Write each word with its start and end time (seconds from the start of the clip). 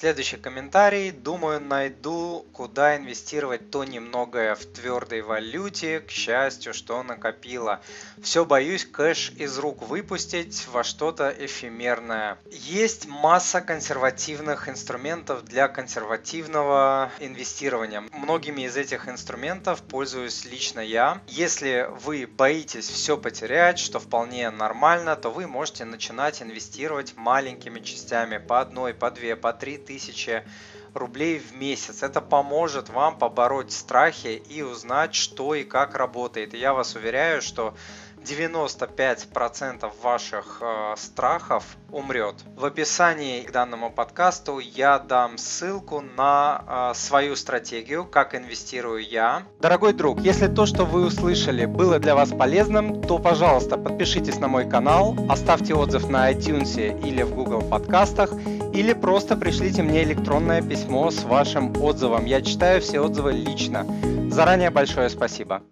Следующий 0.00 0.38
комментарий. 0.38 1.10
Думаю, 1.10 1.60
найду, 1.60 2.46
куда 2.54 2.96
инвестировать 2.96 3.70
то 3.70 3.84
немногое 3.84 4.54
в 4.54 4.64
твердой 4.64 5.20
валюте. 5.20 6.00
К 6.00 6.10
счастью, 6.10 6.72
что 6.72 7.02
накопила. 7.02 7.82
Все 8.22 8.46
боюсь 8.46 8.86
кэш 8.86 9.32
из 9.36 9.58
рук 9.58 9.82
выпустить 9.82 10.66
во 10.72 10.84
что-то 10.84 11.28
эфемерное. 11.28 12.38
Есть 12.50 13.08
масса 13.08 13.60
консервативных 13.60 14.70
инструментов 14.70 15.44
для 15.44 15.68
консервативного 15.68 17.12
инвестирования. 17.18 18.02
Многими 18.10 18.62
из 18.62 18.78
этих 18.78 19.06
инструментов 19.06 19.82
пользуюсь 19.82 20.46
лично 20.46 20.80
я. 20.80 21.20
Если 21.28 21.86
вы 22.02 22.26
боитесь 22.26 22.88
все 22.88 23.18
потерять, 23.18 23.78
что 23.78 24.00
вполне 24.00 24.48
нормально, 24.48 25.14
то 25.14 25.28
вы 25.28 25.46
можете 25.46 25.84
начинать 25.84 26.40
инвестировать 26.40 27.12
маленькими 27.16 27.80
частями 27.80 28.38
по 28.38 28.62
одной, 28.62 28.94
по 28.94 29.10
две, 29.10 29.36
по 29.36 29.52
три 29.52 29.76
тысячи 29.90 30.44
рублей 30.94 31.40
в 31.40 31.56
месяц. 31.56 32.04
Это 32.04 32.20
поможет 32.20 32.90
вам 32.90 33.18
побороть 33.18 33.72
страхи 33.72 34.40
и 34.48 34.62
узнать, 34.62 35.16
что 35.16 35.56
и 35.56 35.64
как 35.64 35.96
работает. 35.96 36.54
И 36.54 36.58
я 36.58 36.74
вас 36.74 36.94
уверяю, 36.94 37.42
что 37.42 37.74
95% 38.24 39.90
ваших 40.02 40.58
э, 40.60 40.94
страхов 40.96 41.64
умрет. 41.90 42.34
В 42.56 42.64
описании 42.64 43.42
к 43.42 43.52
данному 43.52 43.90
подкасту 43.90 44.58
я 44.58 44.98
дам 44.98 45.38
ссылку 45.38 46.00
на 46.00 46.92
э, 46.92 46.94
свою 46.94 47.36
стратегию, 47.36 48.04
как 48.04 48.34
инвестирую 48.34 49.06
я. 49.06 49.42
Дорогой 49.60 49.92
друг, 49.92 50.20
если 50.20 50.46
то, 50.46 50.66
что 50.66 50.84
вы 50.84 51.06
услышали, 51.06 51.64
было 51.66 51.98
для 51.98 52.14
вас 52.14 52.30
полезным, 52.30 53.02
то, 53.02 53.18
пожалуйста, 53.18 53.76
подпишитесь 53.76 54.38
на 54.38 54.48
мой 54.48 54.68
канал, 54.68 55.16
оставьте 55.28 55.74
отзыв 55.74 56.08
на 56.08 56.30
iTunes 56.32 57.00
или 57.06 57.22
в 57.22 57.34
Google 57.34 57.62
подкастах, 57.62 58.32
или 58.72 58.92
просто 58.92 59.36
пришлите 59.36 59.82
мне 59.82 60.02
электронное 60.04 60.62
письмо 60.62 61.10
с 61.10 61.24
вашим 61.24 61.74
отзывом. 61.82 62.24
Я 62.26 62.42
читаю 62.42 62.80
все 62.80 63.00
отзывы 63.00 63.32
лично. 63.32 63.86
Заранее 64.30 64.70
большое 64.70 65.08
спасибо. 65.10 65.62